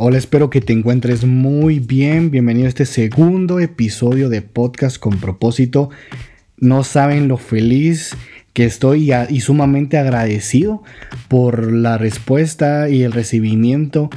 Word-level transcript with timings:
Hola, 0.00 0.16
espero 0.16 0.48
que 0.48 0.60
te 0.60 0.72
encuentres 0.72 1.24
muy 1.24 1.80
bien. 1.80 2.30
Bienvenido 2.30 2.66
a 2.66 2.68
este 2.68 2.86
segundo 2.86 3.58
episodio 3.58 4.28
de 4.28 4.42
Podcast 4.42 4.96
con 4.96 5.18
propósito. 5.18 5.90
No 6.56 6.84
saben 6.84 7.26
lo 7.26 7.36
feliz 7.36 8.16
que 8.52 8.64
estoy 8.64 9.12
y 9.28 9.40
sumamente 9.40 9.98
agradecido 9.98 10.84
por 11.26 11.72
la 11.72 11.98
respuesta 11.98 12.88
y 12.88 13.02
el 13.02 13.10
recibimiento 13.10 14.08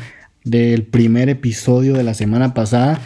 del 0.43 0.83
primer 0.83 1.29
episodio 1.29 1.95
de 1.95 2.03
la 2.03 2.13
semana 2.13 2.53
pasada. 2.53 2.99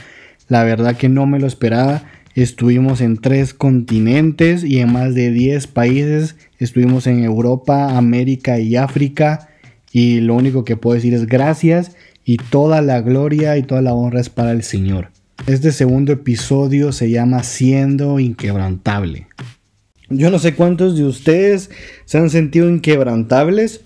La 0.50 0.66
verdad 0.66 0.98
que 0.98 1.08
no 1.08 1.26
me 1.26 1.40
lo 1.40 1.48
esperaba. 1.48 2.04
Estuvimos 2.34 3.00
en 3.00 3.16
tres 3.16 3.54
continentes 3.54 4.66
y 4.66 4.82
en 4.82 4.92
más 4.92 5.16
de 5.16 5.32
10 5.32 5.68
países. 5.68 6.36
Estuvimos 6.60 7.08
en 7.08 7.24
Europa, 7.24 7.98
América 7.98 8.60
y 8.60 8.76
África. 8.76 9.48
Y 9.94 10.20
lo 10.20 10.36
único 10.36 10.66
que 10.66 10.76
puedo 10.76 10.96
decir 10.96 11.14
es 11.14 11.26
gracias 11.26 11.96
y 12.26 12.38
toda 12.38 12.82
la 12.82 13.02
gloria 13.02 13.56
y 13.58 13.64
toda 13.64 13.84
la 13.84 13.94
honra 13.94 14.20
es 14.20 14.30
para 14.30 14.52
el 14.52 14.64
Señor. 14.64 15.12
Este 15.48 15.72
segundo 15.72 16.12
episodio 16.12 16.92
se 16.92 17.12
llama 17.12 17.44
Siendo 17.44 18.20
Inquebrantable. 18.20 19.28
Yo 20.10 20.32
no 20.32 20.40
sé 20.40 20.56
cuántos 20.56 20.98
de 20.98 21.06
ustedes 21.06 21.70
se 22.06 22.18
han 22.18 22.32
sentido 22.32 22.70
inquebrantables 22.70 23.82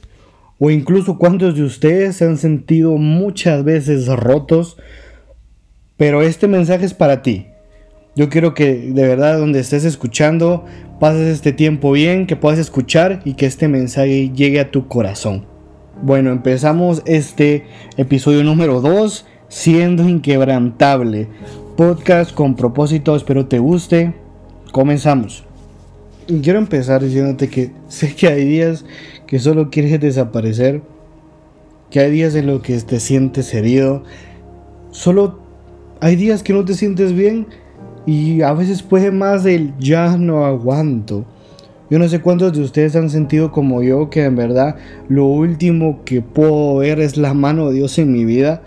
o 0.57 0.71
incluso 0.71 1.17
cuántos 1.17 1.55
de 1.55 1.63
ustedes 1.63 2.15
se 2.15 2.25
han 2.25 2.37
sentido 2.37 2.97
muchas 2.97 3.63
veces 3.63 4.07
rotos, 4.07 4.77
pero 5.97 6.21
este 6.21 6.47
mensaje 6.47 6.85
es 6.85 6.93
para 6.93 7.21
ti. 7.21 7.47
Yo 8.15 8.29
quiero 8.29 8.53
que 8.53 8.75
de 8.75 9.07
verdad 9.07 9.37
donde 9.37 9.59
estés 9.59 9.83
escuchando 9.83 10.65
pases 10.99 11.27
este 11.27 11.51
tiempo 11.51 11.91
bien, 11.91 12.25
que 12.25 12.35
puedas 12.35 12.59
escuchar 12.59 13.21
y 13.25 13.33
que 13.33 13.45
este 13.45 13.67
mensaje 13.67 14.31
llegue 14.33 14.59
a 14.59 14.71
tu 14.71 14.87
corazón. 14.87 15.45
Bueno, 16.01 16.31
empezamos 16.31 17.01
este 17.05 17.65
episodio 17.97 18.41
número 18.41 18.79
2, 18.79 19.25
siendo 19.49 20.07
inquebrantable. 20.07 21.27
Podcast 21.75 22.33
con 22.33 22.55
propósito, 22.55 23.17
espero 23.17 23.47
te 23.47 23.59
guste. 23.59 24.13
Comenzamos. 24.71 25.43
Quiero 26.41 26.57
empezar 26.57 27.03
diciéndote 27.03 27.49
que 27.49 27.71
sé 27.89 28.15
que 28.15 28.27
hay 28.27 28.45
días 28.45 28.85
que 29.27 29.39
solo 29.39 29.69
quieres 29.69 29.99
desaparecer, 29.99 30.81
que 31.91 31.99
hay 31.99 32.11
días 32.11 32.33
en 32.35 32.47
los 32.47 32.61
que 32.61 32.79
te 32.79 33.01
sientes 33.01 33.53
herido, 33.53 34.03
solo 34.91 35.39
hay 35.99 36.15
días 36.15 36.43
que 36.43 36.53
no 36.53 36.63
te 36.63 36.75
sientes 36.75 37.11
bien 37.11 37.47
y 38.05 38.41
a 38.41 38.53
veces 38.53 38.83
puede 38.83 39.11
más 39.11 39.45
el 39.45 39.73
ya 39.79 40.15
no 40.15 40.45
aguanto. 40.45 41.25
Yo 41.89 41.97
no 41.97 42.07
sé 42.07 42.21
cuántos 42.21 42.53
de 42.53 42.61
ustedes 42.61 42.95
han 42.95 43.09
sentido 43.09 43.51
como 43.51 43.81
yo 43.81 44.09
que 44.09 44.23
en 44.23 44.35
verdad 44.35 44.75
lo 45.07 45.25
último 45.25 46.03
que 46.05 46.21
puedo 46.21 46.77
ver 46.77 46.99
es 46.99 47.17
la 47.17 47.33
mano 47.33 47.69
de 47.69 47.75
Dios 47.75 47.97
en 47.97 48.11
mi 48.11 48.25
vida. 48.25 48.61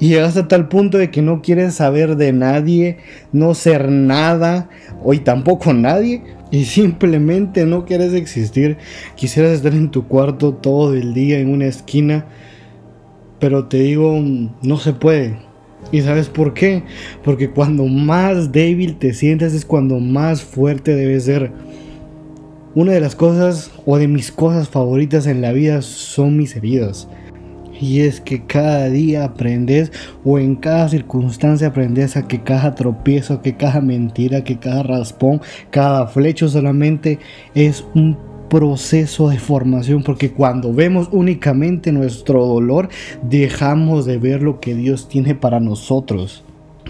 Y 0.00 0.08
llegas 0.08 0.36
a 0.36 0.48
tal 0.48 0.68
punto 0.68 0.98
de 0.98 1.10
que 1.10 1.22
no 1.22 1.40
quieres 1.40 1.74
saber 1.74 2.16
de 2.16 2.32
nadie, 2.32 2.98
no 3.32 3.54
ser 3.54 3.90
nada, 3.90 4.68
hoy 5.02 5.20
tampoco 5.20 5.72
nadie, 5.72 6.22
y 6.50 6.64
simplemente 6.64 7.64
no 7.64 7.86
quieres 7.86 8.12
existir. 8.12 8.76
Quisieras 9.14 9.52
estar 9.52 9.72
en 9.72 9.90
tu 9.90 10.06
cuarto 10.06 10.52
todo 10.52 10.94
el 10.94 11.14
día 11.14 11.38
en 11.38 11.48
una 11.48 11.66
esquina, 11.66 12.26
pero 13.38 13.68
te 13.68 13.78
digo, 13.78 14.20
no 14.62 14.76
se 14.76 14.92
puede. 14.92 15.38
¿Y 15.92 16.00
sabes 16.02 16.28
por 16.28 16.52
qué? 16.52 16.82
Porque 17.24 17.48
cuando 17.50 17.86
más 17.86 18.52
débil 18.52 18.96
te 18.96 19.14
sientes 19.14 19.54
es 19.54 19.64
cuando 19.64 19.98
más 19.98 20.42
fuerte 20.42 20.94
debes 20.94 21.24
ser. 21.24 21.52
Una 22.76 22.92
de 22.92 23.00
las 23.00 23.16
cosas 23.16 23.70
o 23.86 23.96
de 23.96 24.06
mis 24.06 24.30
cosas 24.30 24.68
favoritas 24.68 25.26
en 25.26 25.40
la 25.40 25.52
vida 25.52 25.80
son 25.80 26.36
mis 26.36 26.56
heridas. 26.56 27.08
Y 27.80 28.00
es 28.00 28.20
que 28.20 28.44
cada 28.44 28.90
día 28.90 29.24
aprendes 29.24 29.90
o 30.26 30.38
en 30.38 30.56
cada 30.56 30.86
circunstancia 30.90 31.68
aprendes 31.68 32.18
a 32.18 32.28
que 32.28 32.42
cada 32.42 32.74
tropiezo, 32.74 33.40
que 33.40 33.56
cada 33.56 33.80
mentira, 33.80 34.44
que 34.44 34.58
cada 34.58 34.82
raspón, 34.82 35.40
cada 35.70 36.06
flecho 36.06 36.50
solamente 36.50 37.18
es 37.54 37.82
un 37.94 38.18
proceso 38.50 39.30
de 39.30 39.38
formación 39.38 40.02
porque 40.02 40.32
cuando 40.32 40.74
vemos 40.74 41.08
únicamente 41.12 41.92
nuestro 41.92 42.44
dolor 42.44 42.90
dejamos 43.22 44.04
de 44.04 44.18
ver 44.18 44.42
lo 44.42 44.60
que 44.60 44.74
Dios 44.74 45.08
tiene 45.08 45.34
para 45.34 45.60
nosotros. 45.60 46.44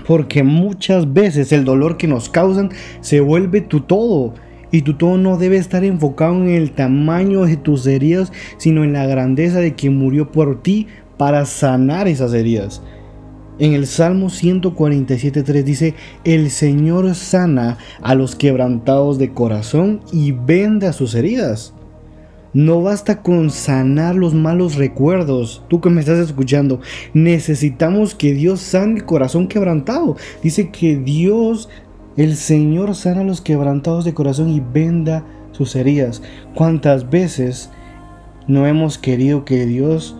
Porque 0.04 0.42
muchas 0.42 1.12
veces 1.12 1.52
el 1.52 1.64
dolor 1.64 1.96
que 1.96 2.08
nos 2.08 2.28
causan 2.28 2.70
se 3.00 3.20
vuelve 3.20 3.60
tu 3.60 3.82
todo 3.82 4.34
y 4.70 4.82
tu 4.82 4.94
todo 4.94 5.18
no 5.18 5.36
debe 5.36 5.56
estar 5.56 5.84
enfocado 5.84 6.34
en 6.34 6.48
el 6.48 6.72
tamaño 6.72 7.44
de 7.44 7.56
tus 7.56 7.86
heridas, 7.86 8.32
sino 8.58 8.84
en 8.84 8.92
la 8.92 9.06
grandeza 9.06 9.60
de 9.60 9.74
quien 9.74 9.96
murió 9.96 10.32
por 10.32 10.62
ti 10.62 10.86
para 11.16 11.44
sanar 11.46 12.08
esas 12.08 12.32
heridas. 12.34 12.82
En 13.58 13.72
el 13.72 13.86
Salmo 13.86 14.26
147.3 14.26 15.62
dice, 15.62 15.94
el 16.24 16.50
Señor 16.50 17.14
sana 17.14 17.78
a 18.02 18.14
los 18.14 18.36
quebrantados 18.36 19.18
de 19.18 19.32
corazón 19.32 20.02
y 20.12 20.32
venda 20.32 20.92
sus 20.92 21.14
heridas. 21.14 21.72
No 22.52 22.82
basta 22.82 23.22
con 23.22 23.50
sanar 23.50 24.14
los 24.14 24.32
malos 24.34 24.76
recuerdos. 24.76 25.62
Tú 25.68 25.80
que 25.80 25.90
me 25.90 26.00
estás 26.00 26.18
escuchando, 26.18 26.80
necesitamos 27.12 28.14
que 28.14 28.32
Dios 28.32 28.60
sane 28.60 28.96
el 28.96 29.04
corazón 29.04 29.46
quebrantado. 29.46 30.16
Dice 30.42 30.70
que 30.70 30.96
Dios 30.96 31.68
el 32.16 32.36
Señor 32.36 32.94
sana 32.94 33.20
a 33.20 33.24
los 33.24 33.40
quebrantados 33.40 34.04
de 34.04 34.14
corazón 34.14 34.50
y 34.50 34.60
venda 34.60 35.24
sus 35.52 35.76
heridas. 35.76 36.22
¿Cuántas 36.54 37.10
veces 37.10 37.70
no 38.46 38.66
hemos 38.66 38.98
querido 38.98 39.44
que 39.44 39.66
Dios 39.66 40.16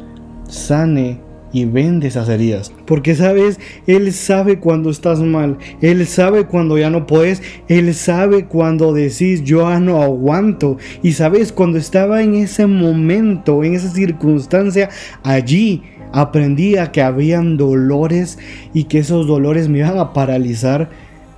sane 0.49 1.21
y 1.53 1.65
vende 1.65 2.09
esas 2.09 2.29
heridas? 2.29 2.73
Porque 2.87 3.15
sabes, 3.15 3.59
Él 3.87 4.13
sabe 4.13 4.61
cuando 4.61 4.91
estás 4.91 5.21
mal, 5.21 5.59
Él 5.81 6.07
sabe 6.07 6.47
cuando 6.47 6.77
ya 6.79 6.91
no 6.91 7.07
puedes, 7.07 7.43
Él 7.69 7.95
sabe 7.95 8.47
cuando 8.47 8.93
decís 8.93 9.43
yo 9.43 9.69
ya 9.69 9.81
no 9.81 10.03
aguanto. 10.03 10.77
Y 11.03 11.13
sabes, 11.13 11.53
cuando 11.53 11.79
estaba 11.79 12.23
en 12.23 12.35
ese 12.35 12.67
momento, 12.67 13.65
en 13.65 13.75
esa 13.75 13.91
circunstancia, 13.91 14.91
allí 15.23 15.83
aprendí 16.13 16.77
a 16.77 16.93
que 16.93 17.03
habían 17.03 17.57
dolores 17.57 18.39
y 18.73 18.85
que 18.85 18.99
esos 18.99 19.27
dolores 19.27 19.69
me 19.69 19.79
iban 19.79 19.99
a 19.99 20.13
paralizar 20.13 20.89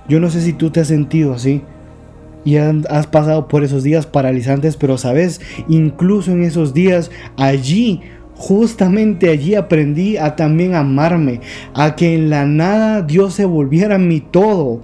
yo 0.09 0.19
no 0.19 0.29
sé 0.29 0.41
si 0.41 0.53
tú 0.53 0.71
te 0.71 0.81
has 0.81 0.87
sentido 0.87 1.33
así 1.33 1.61
y 2.43 2.55
has 2.55 3.07
pasado 3.07 3.47
por 3.47 3.63
esos 3.63 3.83
días 3.83 4.05
paralizantes, 4.05 4.75
pero 4.75 4.97
sabes, 4.97 5.39
incluso 5.67 6.31
en 6.31 6.43
esos 6.43 6.73
días, 6.73 7.11
allí, 7.37 8.01
justamente 8.35 9.29
allí 9.29 9.55
aprendí 9.55 10.17
a 10.17 10.35
también 10.35 10.73
amarme, 10.73 11.41
a 11.73 11.95
que 11.95 12.15
en 12.15 12.29
la 12.29 12.45
nada 12.45 13.01
Dios 13.03 13.35
se 13.35 13.45
volviera 13.45 13.97
mi 13.97 14.19
todo, 14.19 14.81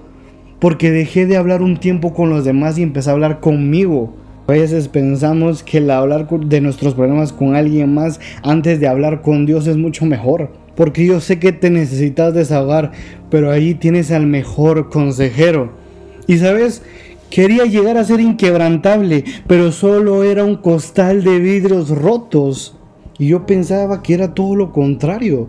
porque 0.59 0.91
dejé 0.91 1.25
de 1.25 1.37
hablar 1.37 1.61
un 1.61 1.77
tiempo 1.77 2.13
con 2.13 2.29
los 2.29 2.45
demás 2.45 2.77
y 2.77 2.83
empecé 2.83 3.09
a 3.09 3.13
hablar 3.13 3.39
conmigo. 3.39 4.13
A 4.47 4.51
veces 4.51 4.87
pensamos 4.87 5.63
que 5.63 5.79
el 5.79 5.89
hablar 5.89 6.29
de 6.29 6.61
nuestros 6.61 6.93
problemas 6.93 7.33
con 7.33 7.55
alguien 7.55 7.91
más 7.93 8.19
antes 8.43 8.79
de 8.79 8.87
hablar 8.87 9.23
con 9.23 9.47
Dios 9.47 9.65
es 9.65 9.75
mucho 9.75 10.05
mejor 10.05 10.64
porque 10.75 11.05
yo 11.05 11.19
sé 11.21 11.39
que 11.39 11.51
te 11.51 11.69
necesitas 11.69 12.33
desahogar, 12.33 12.91
pero 13.29 13.51
ahí 13.51 13.73
tienes 13.73 14.11
al 14.11 14.27
mejor 14.27 14.89
consejero. 14.89 15.71
Y 16.27 16.37
sabes, 16.37 16.81
quería 17.29 17.65
llegar 17.65 17.97
a 17.97 18.03
ser 18.03 18.19
inquebrantable, 18.19 19.23
pero 19.47 19.71
solo 19.71 20.23
era 20.23 20.43
un 20.43 20.57
costal 20.57 21.23
de 21.23 21.39
vidrios 21.39 21.89
rotos. 21.89 22.77
Y 23.17 23.27
yo 23.27 23.45
pensaba 23.45 24.03
que 24.03 24.13
era 24.13 24.33
todo 24.33 24.55
lo 24.55 24.71
contrario. 24.71 25.47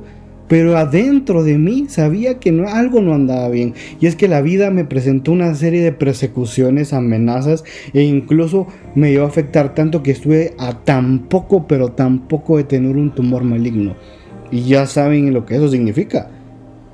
Pero 0.48 0.76
adentro 0.76 1.42
de 1.42 1.58
mí 1.58 1.86
sabía 1.88 2.38
que 2.38 2.52
no, 2.52 2.68
algo 2.68 3.00
no 3.00 3.14
andaba 3.14 3.48
bien. 3.48 3.74
Y 4.00 4.06
es 4.06 4.14
que 4.14 4.28
la 4.28 4.42
vida 4.42 4.70
me 4.70 4.84
presentó 4.84 5.32
una 5.32 5.54
serie 5.54 5.82
de 5.82 5.90
persecuciones, 5.92 6.92
amenazas 6.92 7.64
e 7.92 8.02
incluso 8.02 8.68
me 8.94 9.10
dio 9.10 9.24
a 9.24 9.26
afectar 9.26 9.74
tanto 9.74 10.04
que 10.04 10.12
estuve 10.12 10.54
a 10.58 10.84
tan 10.84 11.24
poco, 11.28 11.66
pero 11.66 11.88
tan 11.88 12.28
poco 12.28 12.58
de 12.58 12.64
tener 12.64 12.96
un 12.96 13.12
tumor 13.12 13.42
maligno. 13.42 13.96
Y 14.50 14.62
ya 14.62 14.86
saben 14.86 15.32
lo 15.32 15.46
que 15.46 15.56
eso 15.56 15.68
significa. 15.68 16.30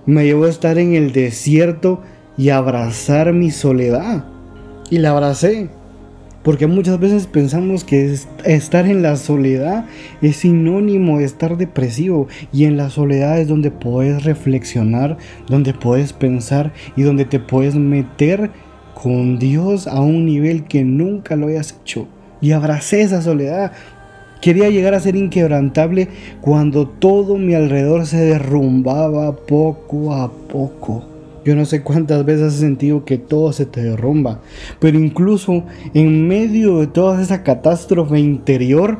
Me 0.06 0.24
llevó 0.24 0.44
a 0.44 0.50
estar 0.50 0.78
en 0.78 0.94
el 0.94 1.12
desierto 1.12 2.02
y 2.36 2.48
abrazar 2.48 3.32
mi 3.32 3.50
soledad. 3.50 4.24
Y 4.90 4.98
la 4.98 5.10
abracé. 5.10 5.68
Porque 6.42 6.66
muchas 6.66 6.98
veces 6.98 7.28
pensamos 7.28 7.84
que 7.84 8.16
estar 8.44 8.86
en 8.86 9.02
la 9.02 9.16
soledad 9.16 9.86
es 10.22 10.38
sinónimo 10.38 11.18
de 11.18 11.24
estar 11.24 11.56
depresivo. 11.56 12.26
Y 12.52 12.64
en 12.64 12.76
la 12.76 12.90
soledad 12.90 13.38
es 13.38 13.46
donde 13.46 13.70
puedes 13.70 14.24
reflexionar, 14.24 15.18
donde 15.48 15.72
puedes 15.72 16.12
pensar 16.12 16.72
y 16.96 17.02
donde 17.02 17.24
te 17.24 17.38
puedes 17.38 17.76
meter 17.76 18.50
con 18.94 19.38
Dios 19.38 19.86
a 19.86 20.00
un 20.00 20.26
nivel 20.26 20.64
que 20.64 20.84
nunca 20.84 21.36
lo 21.36 21.46
hayas 21.46 21.78
hecho. 21.80 22.08
Y 22.40 22.50
abracé 22.50 23.02
esa 23.02 23.22
soledad 23.22 23.72
Quería 24.42 24.70
llegar 24.70 24.92
a 24.92 25.00
ser 25.00 25.14
inquebrantable 25.14 26.08
cuando 26.40 26.88
todo 26.88 27.38
mi 27.38 27.54
alrededor 27.54 28.06
se 28.06 28.18
derrumbaba 28.18 29.36
poco 29.36 30.12
a 30.12 30.32
poco. 30.32 31.04
Yo 31.44 31.54
no 31.54 31.64
sé 31.64 31.82
cuántas 31.82 32.24
veces 32.24 32.48
has 32.48 32.54
sentido 32.54 33.04
que 33.04 33.18
todo 33.18 33.52
se 33.52 33.66
te 33.66 33.82
derrumba, 33.82 34.40
pero 34.80 34.98
incluso 34.98 35.62
en 35.94 36.26
medio 36.26 36.80
de 36.80 36.88
toda 36.88 37.22
esa 37.22 37.44
catástrofe 37.44 38.18
interior, 38.18 38.98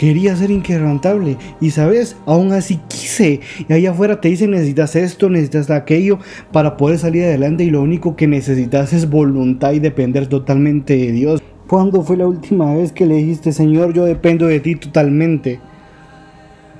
Quería 0.00 0.34
ser 0.34 0.50
inquebrantable. 0.50 1.36
Y 1.60 1.72
sabes, 1.72 2.16
aún 2.24 2.52
así 2.52 2.80
quise. 2.88 3.40
Y 3.68 3.70
allá 3.70 3.90
afuera 3.90 4.18
te 4.18 4.28
dicen 4.28 4.52
necesitas 4.52 4.96
esto, 4.96 5.28
necesitas 5.28 5.68
aquello 5.68 6.18
para 6.52 6.78
poder 6.78 6.98
salir 6.98 7.24
adelante. 7.24 7.64
Y 7.64 7.70
lo 7.70 7.82
único 7.82 8.16
que 8.16 8.26
necesitas 8.26 8.94
es 8.94 9.10
voluntad 9.10 9.72
y 9.72 9.78
depender 9.78 10.26
totalmente 10.26 10.96
de 10.96 11.12
Dios. 11.12 11.42
¿Cuándo 11.70 12.02
fue 12.02 12.16
la 12.16 12.26
última 12.26 12.74
vez 12.74 12.90
que 12.90 13.06
le 13.06 13.14
dijiste, 13.14 13.52
Señor, 13.52 13.92
yo 13.92 14.04
dependo 14.04 14.48
de 14.48 14.58
ti 14.58 14.74
totalmente? 14.74 15.60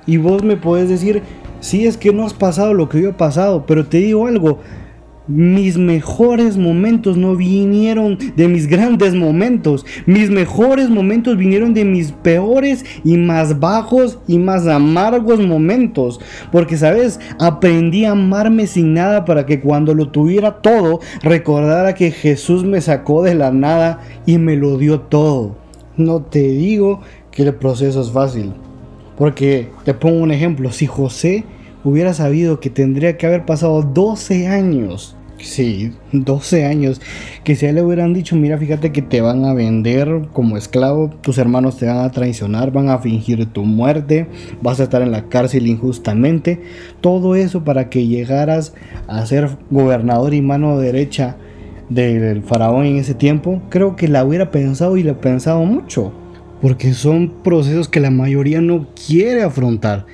Y 0.05 0.17
vos 0.17 0.43
me 0.43 0.57
podés 0.57 0.89
decir, 0.89 1.23
sí, 1.61 1.87
es 1.87 1.95
que 1.95 2.11
no 2.11 2.25
has 2.25 2.33
pasado 2.33 2.73
lo 2.73 2.89
que 2.89 3.01
yo 3.01 3.11
he 3.11 3.13
pasado, 3.13 3.65
pero 3.65 3.85
te 3.85 3.99
digo 3.99 4.27
algo, 4.27 4.59
mis 5.33 5.77
mejores 5.77 6.57
momentos 6.57 7.15
no 7.15 7.35
vinieron 7.35 8.17
de 8.35 8.47
mis 8.47 8.67
grandes 8.67 9.15
momentos. 9.15 9.85
Mis 10.05 10.29
mejores 10.29 10.89
momentos 10.89 11.37
vinieron 11.37 11.73
de 11.73 11.85
mis 11.85 12.11
peores 12.11 12.85
y 13.03 13.17
más 13.17 13.59
bajos 13.59 14.19
y 14.27 14.37
más 14.37 14.67
amargos 14.67 15.39
momentos. 15.39 16.19
Porque, 16.51 16.75
¿sabes? 16.77 17.19
Aprendí 17.39 18.05
a 18.05 18.11
amarme 18.11 18.67
sin 18.67 18.93
nada 18.93 19.23
para 19.23 19.45
que 19.45 19.61
cuando 19.61 19.93
lo 19.93 20.09
tuviera 20.09 20.61
todo, 20.61 20.99
recordara 21.23 21.93
que 21.93 22.11
Jesús 22.11 22.65
me 22.65 22.81
sacó 22.81 23.23
de 23.23 23.35
la 23.35 23.51
nada 23.51 23.99
y 24.25 24.37
me 24.37 24.57
lo 24.57 24.77
dio 24.77 25.01
todo. 25.01 25.55
No 25.95 26.21
te 26.21 26.41
digo 26.41 27.01
que 27.31 27.43
el 27.43 27.53
proceso 27.55 28.01
es 28.01 28.11
fácil. 28.11 28.53
Porque 29.17 29.69
te 29.85 29.93
pongo 29.93 30.21
un 30.21 30.31
ejemplo. 30.31 30.71
Si 30.71 30.87
José 30.87 31.45
hubiera 31.83 32.13
sabido 32.13 32.59
que 32.59 32.69
tendría 32.69 33.17
que 33.17 33.25
haber 33.25 33.45
pasado 33.45 33.81
12 33.81 34.47
años. 34.47 35.15
Sí, 35.41 35.91
12 36.11 36.65
años. 36.65 37.01
Que 37.43 37.55
si 37.55 37.71
le 37.71 37.81
hubieran 37.81 38.13
dicho, 38.13 38.35
mira, 38.35 38.57
fíjate 38.57 38.91
que 38.91 39.01
te 39.01 39.21
van 39.21 39.45
a 39.45 39.53
vender 39.53 40.27
como 40.33 40.57
esclavo, 40.57 41.09
tus 41.21 41.37
hermanos 41.37 41.77
te 41.77 41.87
van 41.87 41.99
a 41.99 42.11
traicionar, 42.11 42.71
van 42.71 42.89
a 42.89 42.99
fingir 42.99 43.45
tu 43.47 43.63
muerte, 43.63 44.27
vas 44.61 44.79
a 44.79 44.83
estar 44.83 45.01
en 45.01 45.11
la 45.11 45.29
cárcel 45.29 45.67
injustamente. 45.67 46.61
Todo 47.01 47.35
eso 47.35 47.63
para 47.63 47.89
que 47.89 48.07
llegaras 48.07 48.73
a 49.07 49.25
ser 49.25 49.49
gobernador 49.69 50.33
y 50.33 50.41
mano 50.41 50.77
derecha 50.77 51.37
del 51.89 52.41
faraón 52.43 52.85
en 52.85 52.97
ese 52.97 53.13
tiempo, 53.13 53.61
creo 53.69 53.95
que 53.95 54.07
la 54.07 54.23
hubiera 54.23 54.51
pensado 54.51 54.95
y 54.97 55.03
la 55.03 55.19
pensado 55.19 55.65
mucho. 55.65 56.13
Porque 56.61 56.93
son 56.93 57.33
procesos 57.43 57.89
que 57.89 57.99
la 57.99 58.11
mayoría 58.11 58.61
no 58.61 58.87
quiere 59.07 59.41
afrontar 59.41 60.05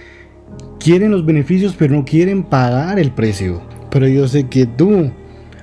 quieren 0.79 1.11
los 1.11 1.25
beneficios 1.25 1.75
pero 1.77 1.95
no 1.95 2.05
quieren 2.05 2.43
pagar 2.43 2.99
el 2.99 3.11
precio. 3.11 3.61
Pero 3.89 4.07
yo 4.07 4.27
sé 4.27 4.47
que 4.47 4.65
tú 4.65 5.11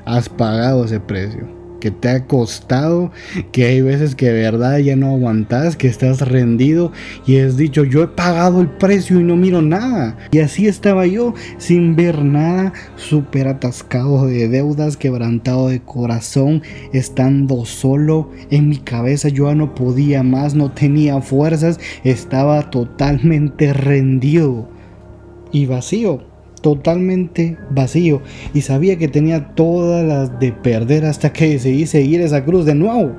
has 0.04 0.28
pagado 0.28 0.84
ese 0.84 1.00
precio. 1.00 1.52
Que 1.80 1.90
te 1.90 2.08
ha 2.08 2.24
costado, 2.24 3.10
que 3.52 3.66
hay 3.66 3.82
veces 3.82 4.14
que 4.14 4.30
de 4.30 4.40
verdad 4.40 4.78
ya 4.78 4.96
no 4.96 5.10
aguantas, 5.10 5.76
que 5.76 5.86
estás 5.86 6.22
rendido 6.22 6.92
y 7.26 7.40
has 7.40 7.58
dicho 7.58 7.84
yo 7.84 8.02
he 8.02 8.08
pagado 8.08 8.62
el 8.62 8.70
precio 8.70 9.20
y 9.20 9.22
no 9.22 9.36
miro 9.36 9.60
nada. 9.60 10.16
Y 10.32 10.38
así 10.38 10.66
estaba 10.66 11.06
yo, 11.06 11.34
sin 11.58 11.94
ver 11.94 12.24
nada, 12.24 12.72
súper 12.96 13.48
atascado 13.48 14.26
de 14.26 14.48
deudas, 14.48 14.96
quebrantado 14.96 15.68
de 15.68 15.82
corazón, 15.82 16.62
estando 16.94 17.66
solo 17.66 18.30
en 18.50 18.70
mi 18.70 18.78
cabeza. 18.78 19.28
Yo 19.28 19.48
ya 19.48 19.54
no 19.54 19.74
podía 19.74 20.22
más, 20.22 20.54
no 20.54 20.70
tenía 20.70 21.20
fuerzas, 21.20 21.78
estaba 22.02 22.70
totalmente 22.70 23.72
rendido 23.74 24.70
y 25.52 25.66
vacío, 25.66 26.33
totalmente 26.64 27.58
vacío. 27.68 28.22
Y 28.54 28.62
sabía 28.62 28.96
que 28.96 29.06
tenía 29.06 29.54
todas 29.54 30.02
las 30.02 30.40
de 30.40 30.50
perder 30.50 31.04
hasta 31.04 31.30
que 31.30 31.50
decidí 31.50 31.84
seguir 31.84 32.22
esa 32.22 32.42
cruz 32.42 32.64
de 32.64 32.74
nuevo. 32.74 33.12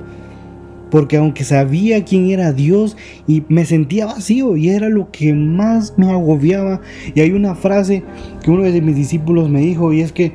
Porque 0.90 1.16
aunque 1.16 1.44
sabía 1.44 2.04
quién 2.04 2.28
era 2.30 2.52
Dios 2.52 2.96
y 3.28 3.44
me 3.48 3.64
sentía 3.64 4.06
vacío 4.06 4.56
y 4.56 4.70
era 4.70 4.88
lo 4.88 5.12
que 5.12 5.32
más 5.32 5.94
me 5.96 6.10
agobiaba. 6.10 6.80
Y 7.14 7.20
hay 7.20 7.30
una 7.30 7.54
frase 7.54 8.02
que 8.42 8.50
uno 8.50 8.64
de 8.64 8.82
mis 8.82 8.96
discípulos 8.96 9.48
me 9.48 9.60
dijo 9.60 9.92
y 9.92 10.00
es 10.00 10.10
que 10.10 10.32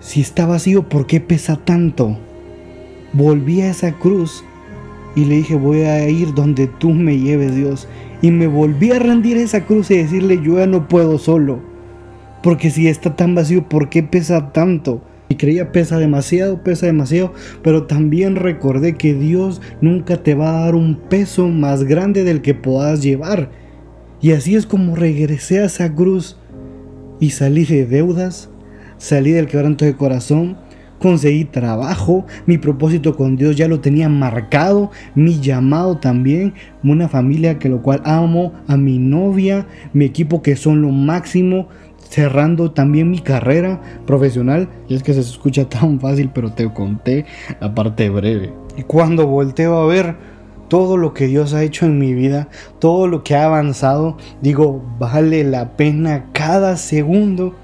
si 0.00 0.22
está 0.22 0.46
vacío, 0.46 0.88
¿por 0.88 1.06
qué 1.06 1.20
pesa 1.20 1.56
tanto? 1.56 2.16
Volví 3.12 3.60
a 3.60 3.70
esa 3.70 3.92
cruz 3.92 4.42
y 5.14 5.26
le 5.26 5.36
dije, 5.36 5.56
voy 5.56 5.82
a 5.82 6.08
ir 6.08 6.32
donde 6.32 6.68
tú 6.68 6.88
me 6.88 7.18
lleves 7.18 7.54
Dios. 7.54 7.86
Y 8.22 8.30
me 8.30 8.46
volví 8.46 8.92
a 8.92 8.98
rendir 8.98 9.36
esa 9.36 9.66
cruz 9.66 9.90
y 9.90 9.98
decirle, 9.98 10.40
yo 10.42 10.56
ya 10.56 10.66
no 10.66 10.88
puedo 10.88 11.18
solo. 11.18 11.71
Porque 12.42 12.70
si 12.70 12.88
está 12.88 13.14
tan 13.16 13.34
vacío, 13.34 13.68
¿por 13.68 13.88
qué 13.88 14.02
pesa 14.02 14.52
tanto? 14.52 15.02
Y 15.28 15.36
creía 15.36 15.72
pesa 15.72 15.98
demasiado, 15.98 16.62
pesa 16.62 16.86
demasiado, 16.86 17.32
pero 17.62 17.84
también 17.84 18.36
recordé 18.36 18.96
que 18.96 19.14
Dios 19.14 19.62
nunca 19.80 20.22
te 20.22 20.34
va 20.34 20.50
a 20.50 20.64
dar 20.64 20.74
un 20.74 20.96
peso 20.96 21.48
más 21.48 21.84
grande 21.84 22.24
del 22.24 22.42
que 22.42 22.54
puedas 22.54 23.02
llevar. 23.02 23.50
Y 24.20 24.32
así 24.32 24.56
es 24.56 24.66
como 24.66 24.94
regresé 24.94 25.60
a 25.60 25.64
esa 25.64 25.94
cruz 25.94 26.36
y 27.18 27.30
salí 27.30 27.64
de 27.64 27.86
deudas, 27.86 28.50
salí 28.98 29.30
del 29.30 29.46
quebranto 29.46 29.84
de 29.84 29.96
corazón, 29.96 30.56
conseguí 30.98 31.44
trabajo, 31.44 32.24
mi 32.46 32.58
propósito 32.58 33.16
con 33.16 33.36
Dios 33.36 33.56
ya 33.56 33.66
lo 33.66 33.80
tenía 33.80 34.08
marcado, 34.08 34.92
mi 35.14 35.40
llamado 35.40 35.98
también, 35.98 36.54
una 36.84 37.08
familia 37.08 37.58
que 37.58 37.68
lo 37.68 37.82
cual 37.82 38.00
amo, 38.04 38.52
a 38.68 38.76
mi 38.76 38.98
novia, 38.98 39.66
mi 39.92 40.04
equipo 40.04 40.42
que 40.42 40.56
son 40.56 40.82
lo 40.82 40.90
máximo, 40.90 41.68
cerrando 42.12 42.72
también 42.72 43.10
mi 43.10 43.20
carrera 43.20 43.80
profesional. 44.06 44.68
Y 44.86 44.94
es 44.94 45.02
que 45.02 45.14
se 45.14 45.20
escucha 45.20 45.68
tan 45.68 45.98
fácil, 45.98 46.30
pero 46.32 46.52
te 46.52 46.70
conté 46.72 47.24
la 47.60 47.74
parte 47.74 48.10
breve. 48.10 48.52
Y 48.76 48.82
cuando 48.82 49.26
volteo 49.26 49.78
a 49.78 49.86
ver 49.86 50.16
todo 50.68 50.96
lo 50.96 51.12
que 51.14 51.26
Dios 51.26 51.54
ha 51.54 51.62
hecho 51.62 51.86
en 51.86 51.98
mi 51.98 52.14
vida, 52.14 52.48
todo 52.78 53.06
lo 53.06 53.22
que 53.24 53.34
ha 53.34 53.46
avanzado, 53.46 54.16
digo, 54.40 54.82
vale 54.98 55.44
la 55.44 55.76
pena 55.76 56.26
cada 56.32 56.76
segundo 56.76 57.54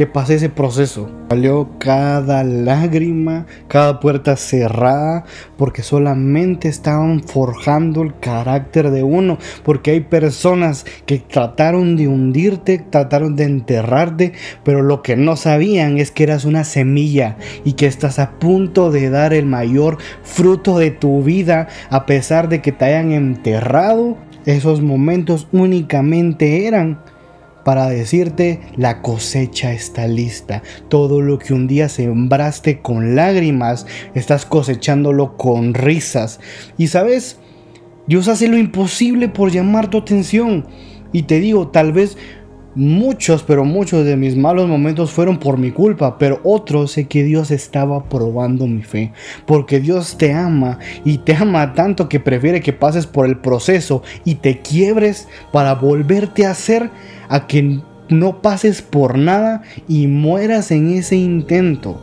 que 0.00 0.06
pasé 0.06 0.36
ese 0.36 0.48
proceso. 0.48 1.10
Valió 1.28 1.72
cada 1.78 2.42
lágrima, 2.42 3.44
cada 3.68 4.00
puerta 4.00 4.34
cerrada, 4.36 5.26
porque 5.58 5.82
solamente 5.82 6.68
estaban 6.68 7.22
forjando 7.22 8.00
el 8.00 8.18
carácter 8.18 8.92
de 8.92 9.02
uno. 9.02 9.36
Porque 9.62 9.90
hay 9.90 10.00
personas 10.00 10.86
que 11.04 11.18
trataron 11.18 11.96
de 11.96 12.08
hundirte, 12.08 12.78
trataron 12.78 13.36
de 13.36 13.44
enterrarte, 13.44 14.32
pero 14.64 14.80
lo 14.80 15.02
que 15.02 15.16
no 15.16 15.36
sabían 15.36 15.98
es 15.98 16.10
que 16.10 16.22
eras 16.22 16.46
una 16.46 16.64
semilla 16.64 17.36
y 17.62 17.74
que 17.74 17.84
estás 17.84 18.18
a 18.18 18.38
punto 18.38 18.90
de 18.90 19.10
dar 19.10 19.34
el 19.34 19.44
mayor 19.44 19.98
fruto 20.22 20.78
de 20.78 20.92
tu 20.92 21.22
vida, 21.22 21.68
a 21.90 22.06
pesar 22.06 22.48
de 22.48 22.62
que 22.62 22.72
te 22.72 22.86
hayan 22.86 23.12
enterrado. 23.12 24.16
Esos 24.46 24.80
momentos 24.80 25.46
únicamente 25.52 26.66
eran 26.66 27.00
para 27.64 27.88
decirte 27.88 28.60
la 28.76 29.02
cosecha 29.02 29.72
está 29.72 30.06
lista. 30.06 30.62
Todo 30.88 31.20
lo 31.20 31.38
que 31.38 31.54
un 31.54 31.66
día 31.66 31.88
sembraste 31.88 32.80
con 32.80 33.14
lágrimas, 33.14 33.86
estás 34.14 34.46
cosechándolo 34.46 35.36
con 35.36 35.74
risas. 35.74 36.40
Y 36.78 36.88
sabes, 36.88 37.38
Dios 38.06 38.28
hace 38.28 38.48
lo 38.48 38.58
imposible 38.58 39.28
por 39.28 39.50
llamar 39.50 39.88
tu 39.90 39.98
atención. 39.98 40.66
Y 41.12 41.22
te 41.22 41.40
digo, 41.40 41.68
tal 41.68 41.92
vez 41.92 42.16
Muchos, 42.76 43.42
pero 43.42 43.64
muchos 43.64 44.04
de 44.04 44.16
mis 44.16 44.36
malos 44.36 44.68
momentos 44.68 45.10
fueron 45.10 45.38
por 45.38 45.58
mi 45.58 45.72
culpa, 45.72 46.18
pero 46.18 46.40
otros 46.44 46.92
sé 46.92 47.08
que 47.08 47.24
Dios 47.24 47.50
estaba 47.50 48.04
probando 48.04 48.68
mi 48.68 48.82
fe, 48.82 49.12
porque 49.44 49.80
Dios 49.80 50.16
te 50.16 50.32
ama 50.32 50.78
y 51.04 51.18
te 51.18 51.34
ama 51.34 51.74
tanto 51.74 52.08
que 52.08 52.20
prefiere 52.20 52.60
que 52.60 52.72
pases 52.72 53.06
por 53.06 53.26
el 53.26 53.38
proceso 53.38 54.04
y 54.24 54.36
te 54.36 54.60
quiebres 54.60 55.26
para 55.50 55.74
volverte 55.74 56.46
a 56.46 56.52
hacer 56.52 56.90
a 57.28 57.48
que 57.48 57.80
no 58.08 58.40
pases 58.40 58.82
por 58.82 59.18
nada 59.18 59.62
y 59.88 60.06
mueras 60.06 60.70
en 60.70 60.92
ese 60.92 61.16
intento. 61.16 62.00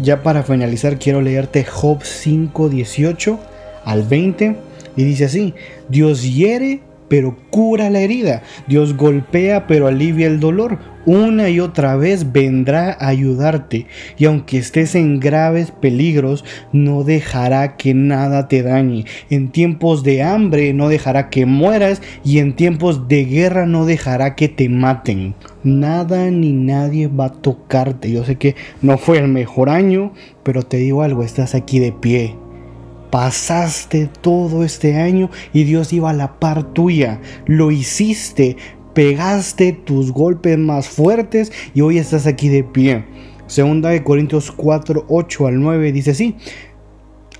Ya 0.00 0.22
para 0.22 0.42
finalizar 0.42 0.98
quiero 0.98 1.20
leerte 1.20 1.64
Job 1.64 2.02
5, 2.02 2.70
18 2.70 3.38
al 3.84 4.04
20 4.04 4.56
y 4.96 5.04
dice 5.04 5.26
así, 5.26 5.54
Dios 5.90 6.22
hiere 6.22 6.80
pero 7.08 7.36
cura 7.50 7.90
la 7.90 8.00
herida. 8.00 8.42
Dios 8.66 8.96
golpea, 8.96 9.66
pero 9.66 9.86
alivia 9.86 10.26
el 10.26 10.40
dolor. 10.40 10.78
Una 11.06 11.48
y 11.48 11.58
otra 11.58 11.96
vez 11.96 12.32
vendrá 12.32 12.90
a 13.00 13.08
ayudarte. 13.08 13.86
Y 14.18 14.26
aunque 14.26 14.58
estés 14.58 14.94
en 14.94 15.20
graves 15.20 15.70
peligros, 15.70 16.44
no 16.72 17.02
dejará 17.02 17.76
que 17.78 17.94
nada 17.94 18.46
te 18.46 18.62
dañe. 18.62 19.06
En 19.30 19.50
tiempos 19.50 20.02
de 20.02 20.22
hambre 20.22 20.74
no 20.74 20.90
dejará 20.90 21.30
que 21.30 21.46
mueras. 21.46 22.02
Y 22.24 22.38
en 22.40 22.54
tiempos 22.54 23.08
de 23.08 23.24
guerra 23.24 23.64
no 23.64 23.86
dejará 23.86 24.34
que 24.34 24.48
te 24.48 24.68
maten. 24.68 25.34
Nada 25.64 26.30
ni 26.30 26.52
nadie 26.52 27.08
va 27.08 27.26
a 27.26 27.32
tocarte. 27.32 28.10
Yo 28.10 28.24
sé 28.24 28.36
que 28.36 28.54
no 28.82 28.98
fue 28.98 29.18
el 29.18 29.28
mejor 29.28 29.70
año, 29.70 30.12
pero 30.42 30.62
te 30.62 30.76
digo 30.76 31.02
algo, 31.02 31.22
estás 31.22 31.54
aquí 31.54 31.78
de 31.78 31.92
pie 31.92 32.36
Pasaste 33.10 34.08
todo 34.20 34.64
este 34.64 34.96
año 34.96 35.30
y 35.52 35.64
Dios 35.64 35.92
iba 35.92 36.10
a 36.10 36.14
la 36.14 36.38
par 36.38 36.74
tuya. 36.74 37.20
Lo 37.46 37.70
hiciste, 37.70 38.56
pegaste 38.94 39.72
tus 39.72 40.12
golpes 40.12 40.58
más 40.58 40.88
fuertes 40.88 41.52
y 41.74 41.80
hoy 41.80 41.98
estás 41.98 42.26
aquí 42.26 42.48
de 42.48 42.64
pie. 42.64 43.04
Segunda 43.46 43.88
de 43.88 44.04
Corintios 44.04 44.52
4, 44.52 45.06
8 45.08 45.46
al 45.46 45.60
9 45.60 45.92
dice 45.92 46.10
así. 46.10 46.36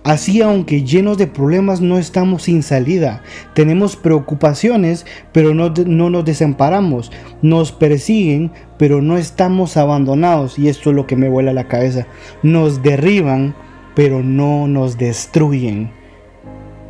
Así, 0.04 0.40
aunque 0.40 0.84
llenos 0.84 1.18
de 1.18 1.26
problemas, 1.26 1.82
no 1.82 1.98
estamos 1.98 2.44
sin 2.44 2.62
salida. 2.62 3.22
Tenemos 3.54 3.94
preocupaciones, 3.94 5.04
pero 5.32 5.54
no, 5.54 5.74
no, 5.84 6.08
nos 6.08 6.24
desamparamos. 6.24 7.12
Nos 7.42 7.72
persiguen, 7.72 8.50
pero 8.78 9.02
no 9.02 9.18
estamos 9.18 9.76
abandonados. 9.76 10.58
Y 10.58 10.68
esto 10.68 10.90
es 10.90 10.96
lo 10.96 11.06
que 11.06 11.16
me 11.16 11.28
vuela 11.28 11.52
la 11.52 11.68
cabeza. 11.68 12.06
Nos 12.42 12.82
derriban, 12.82 13.54
pero 13.98 14.22
no 14.22 14.68
nos 14.68 14.96
destruyen. 14.96 15.90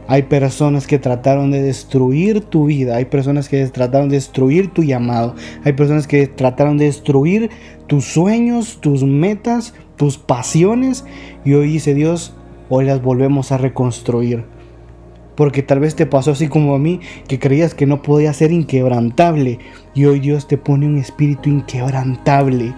Hay 0.09 0.25
personas 0.25 0.87
que 0.87 0.99
trataron 0.99 1.51
de 1.51 1.63
destruir 1.63 2.43
tu 2.43 2.67
vida, 2.67 2.97
hay 2.97 3.07
personas 3.07 3.49
que 3.49 3.67
trataron 3.69 4.11
de 4.11 4.17
destruir 4.17 4.69
tu 4.75 4.85
llamado, 4.85 5.35
hay 5.65 5.73
personas 5.73 6.07
que 6.07 6.27
trataron 6.27 6.77
de 6.77 6.85
destruir 6.85 7.49
tus 7.87 8.05
sueños, 8.05 8.77
tus 8.83 9.05
metas, 9.05 9.73
tus 9.97 10.19
pasiones. 10.19 11.07
Y 11.47 11.55
hoy 11.55 11.69
dice 11.69 11.95
Dios, 11.95 12.35
hoy 12.69 12.85
las 12.85 13.01
volvemos 13.01 13.53
a 13.53 13.57
reconstruir. 13.57 14.45
Porque 15.35 15.63
tal 15.63 15.81
vez 15.81 15.95
te 15.95 16.05
pasó 16.05 16.33
así 16.33 16.49
como 16.49 16.75
a 16.75 16.79
mí, 16.79 17.01
que 17.27 17.39
creías 17.39 17.73
que 17.73 17.87
no 17.87 18.03
podía 18.03 18.35
ser 18.35 18.53
inquebrantable. 18.53 19.61
Y 19.95 20.05
hoy 20.05 20.21
Dios 20.21 20.47
te 20.47 20.59
pone 20.59 20.85
un 20.87 20.99
espíritu 20.99 21.49
inquebrantable. 21.49 22.75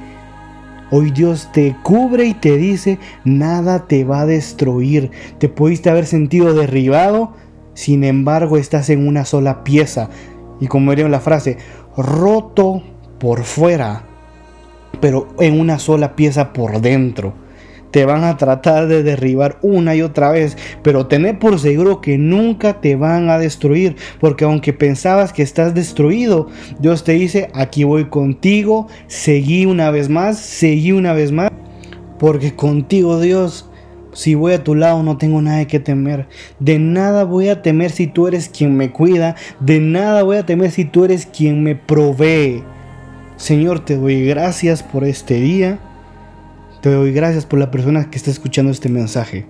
Hoy 0.90 1.10
Dios 1.10 1.50
te 1.52 1.76
cubre 1.82 2.24
y 2.24 2.34
te 2.34 2.56
dice, 2.56 2.98
nada 3.24 3.86
te 3.86 4.04
va 4.04 4.22
a 4.22 4.26
destruir. 4.26 5.10
Te 5.38 5.48
pudiste 5.48 5.90
haber 5.90 6.06
sentido 6.06 6.52
derribado, 6.54 7.32
sin 7.74 8.04
embargo 8.04 8.56
estás 8.56 8.90
en 8.90 9.06
una 9.06 9.24
sola 9.24 9.62
pieza. 9.62 10.10
Y 10.60 10.66
como 10.66 10.90
diría 10.90 11.08
la 11.08 11.20
frase, 11.20 11.58
roto 11.96 12.82
por 13.18 13.44
fuera, 13.44 14.02
pero 15.00 15.28
en 15.38 15.60
una 15.60 15.78
sola 15.78 16.16
pieza 16.16 16.52
por 16.52 16.80
dentro 16.80 17.34
te 17.90 18.04
van 18.04 18.24
a 18.24 18.36
tratar 18.36 18.86
de 18.86 19.02
derribar 19.02 19.58
una 19.62 19.94
y 19.94 20.02
otra 20.02 20.30
vez, 20.30 20.56
pero 20.82 21.06
tené 21.06 21.34
por 21.34 21.58
seguro 21.58 22.00
que 22.00 22.18
nunca 22.18 22.80
te 22.80 22.96
van 22.96 23.30
a 23.30 23.38
destruir, 23.38 23.96
porque 24.20 24.44
aunque 24.44 24.72
pensabas 24.72 25.32
que 25.32 25.42
estás 25.42 25.74
destruido, 25.74 26.48
Dios 26.78 27.04
te 27.04 27.12
dice, 27.12 27.50
aquí 27.54 27.84
voy 27.84 28.06
contigo, 28.06 28.88
seguí 29.06 29.66
una 29.66 29.90
vez 29.90 30.08
más, 30.08 30.38
seguí 30.38 30.92
una 30.92 31.12
vez 31.12 31.32
más, 31.32 31.50
porque 32.18 32.54
contigo 32.54 33.20
Dios 33.20 33.66
si 34.12 34.34
voy 34.34 34.52
a 34.52 34.64
tu 34.64 34.74
lado 34.74 35.02
no 35.02 35.16
tengo 35.18 35.40
nada 35.40 35.64
que 35.66 35.80
temer. 35.80 36.26
De 36.58 36.78
nada 36.78 37.24
voy 37.24 37.48
a 37.48 37.62
temer 37.62 37.90
si 37.90 38.06
tú 38.06 38.26
eres 38.26 38.48
quien 38.48 38.76
me 38.76 38.90
cuida. 38.90 39.36
De 39.60 39.80
nada 39.80 40.22
voy 40.22 40.36
a 40.36 40.46
temer 40.46 40.70
si 40.70 40.84
tú 40.84 41.04
eres 41.04 41.26
quien 41.26 41.62
me 41.62 41.76
provee. 41.76 42.62
Señor, 43.36 43.84
te 43.84 43.96
doy 43.96 44.26
gracias 44.26 44.82
por 44.82 45.04
este 45.04 45.34
día. 45.34 45.78
Te 46.80 46.90
doy 46.90 47.12
gracias 47.12 47.44
por 47.44 47.58
la 47.58 47.70
persona 47.70 48.08
que 48.08 48.16
está 48.16 48.30
escuchando 48.30 48.72
este 48.72 48.88
mensaje. 48.88 49.44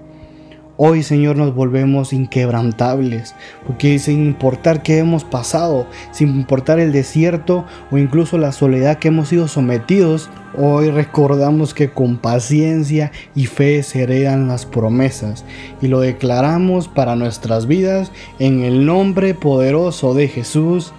Hoy, 0.76 1.04
Señor, 1.04 1.36
nos 1.36 1.54
volvemos 1.54 2.12
inquebrantables, 2.12 3.36
porque 3.68 4.00
sin 4.00 4.24
importar 4.24 4.82
qué 4.82 4.98
hemos 4.98 5.22
pasado, 5.22 5.86
sin 6.10 6.30
importar 6.30 6.80
el 6.80 6.90
desierto 6.90 7.66
o 7.92 7.98
incluso 7.98 8.36
la 8.36 8.50
soledad 8.50 8.98
que 8.98 9.08
hemos 9.08 9.28
sido 9.28 9.46
sometidos, 9.46 10.28
hoy 10.58 10.90
recordamos 10.90 11.72
que 11.72 11.90
con 11.90 12.16
paciencia 12.16 13.12
y 13.36 13.46
fe 13.46 13.84
se 13.84 14.02
heredan 14.02 14.48
las 14.48 14.66
promesas 14.66 15.44
y 15.80 15.86
lo 15.86 16.00
declaramos 16.00 16.88
para 16.88 17.14
nuestras 17.14 17.68
vidas 17.68 18.10
en 18.40 18.64
el 18.64 18.86
nombre 18.86 19.34
poderoso 19.34 20.14
de 20.14 20.26
Jesús. 20.26 20.92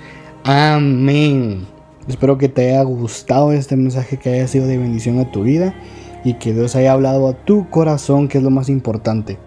Amén. 0.46 1.68
Espero 2.08 2.38
que 2.38 2.48
te 2.48 2.70
haya 2.70 2.84
gustado 2.84 3.52
este 3.52 3.76
mensaje, 3.76 4.18
que 4.18 4.30
haya 4.30 4.48
sido 4.48 4.68
de 4.68 4.78
bendición 4.78 5.20
a 5.20 5.30
tu 5.30 5.44
vida 5.44 5.76
y 6.24 6.36
que 6.36 6.54
Dios 6.54 6.76
haya 6.76 6.94
hablado 6.94 7.28
a 7.28 7.34
tu 7.34 7.70
corazón, 7.70 8.28
que 8.28 8.38
es 8.38 8.44
lo 8.44 8.50
más 8.50 8.70
importante. 8.70 9.38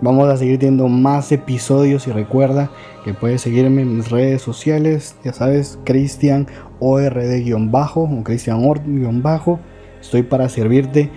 Vamos 0.00 0.28
a 0.28 0.36
seguir 0.36 0.58
teniendo 0.58 0.88
más 0.88 1.30
episodios 1.30 2.08
y 2.08 2.10
recuerda 2.10 2.70
que 3.04 3.14
puedes 3.14 3.42
seguirme 3.42 3.82
en 3.82 3.98
mis 3.98 4.10
redes 4.10 4.42
sociales, 4.42 5.14
ya 5.24 5.32
sabes, 5.32 5.78
Cristian 5.84 6.48
ORD-bajo 6.80 8.02
o 8.02 8.24
Cristian 8.24 8.64
Ord-bajo. 8.64 9.60
Estoy 10.00 10.24
para 10.24 10.48
servirte, 10.48 11.08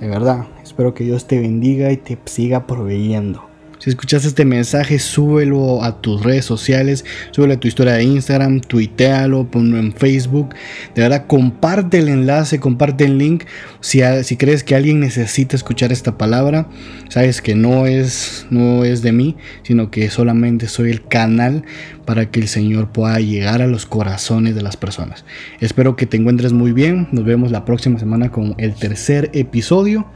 de 0.00 0.08
verdad. 0.08 0.46
Espero 0.60 0.92
que 0.92 1.04
Dios 1.04 1.28
te 1.28 1.40
bendiga 1.40 1.92
y 1.92 1.96
te 1.96 2.18
siga 2.24 2.66
proveyendo. 2.66 3.51
Si 3.82 3.90
escuchaste 3.90 4.28
este 4.28 4.44
mensaje, 4.44 5.00
súbelo 5.00 5.82
a 5.82 6.00
tus 6.00 6.22
redes 6.22 6.44
sociales, 6.44 7.04
súbelo 7.32 7.54
a 7.54 7.56
tu 7.56 7.66
historia 7.66 7.94
de 7.94 8.04
Instagram, 8.04 8.60
tuitealo, 8.60 9.50
ponlo 9.50 9.76
en 9.76 9.92
Facebook. 9.92 10.54
De 10.94 11.02
verdad, 11.02 11.26
comparte 11.26 11.98
el 11.98 12.08
enlace, 12.08 12.60
comparte 12.60 13.06
el 13.06 13.18
link. 13.18 13.42
Si, 13.80 14.00
si 14.22 14.36
crees 14.36 14.62
que 14.62 14.76
alguien 14.76 15.00
necesita 15.00 15.56
escuchar 15.56 15.90
esta 15.90 16.16
palabra, 16.16 16.68
sabes 17.08 17.42
que 17.42 17.56
no 17.56 17.86
es, 17.86 18.46
no 18.50 18.84
es 18.84 19.02
de 19.02 19.10
mí, 19.10 19.36
sino 19.64 19.90
que 19.90 20.10
solamente 20.10 20.68
soy 20.68 20.92
el 20.92 21.04
canal 21.04 21.64
para 22.04 22.30
que 22.30 22.38
el 22.38 22.46
Señor 22.46 22.92
pueda 22.92 23.18
llegar 23.18 23.62
a 23.62 23.66
los 23.66 23.84
corazones 23.84 24.54
de 24.54 24.62
las 24.62 24.76
personas. 24.76 25.24
Espero 25.58 25.96
que 25.96 26.06
te 26.06 26.16
encuentres 26.16 26.52
muy 26.52 26.70
bien. 26.70 27.08
Nos 27.10 27.24
vemos 27.24 27.50
la 27.50 27.64
próxima 27.64 27.98
semana 27.98 28.30
con 28.30 28.54
el 28.58 28.76
tercer 28.76 29.28
episodio. 29.32 30.06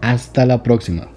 Hasta 0.00 0.46
la 0.46 0.62
próxima. 0.62 1.08